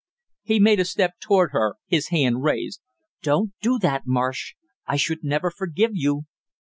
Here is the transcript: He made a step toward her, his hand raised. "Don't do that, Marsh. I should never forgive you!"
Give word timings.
He 0.41 0.59
made 0.59 0.79
a 0.79 0.85
step 0.85 1.19
toward 1.21 1.51
her, 1.51 1.75
his 1.85 2.07
hand 2.09 2.41
raised. 2.41 2.81
"Don't 3.21 3.53
do 3.61 3.77
that, 3.77 4.01
Marsh. 4.07 4.55
I 4.87 4.95
should 4.95 5.23
never 5.23 5.51
forgive 5.51 5.91
you!" 5.93 6.23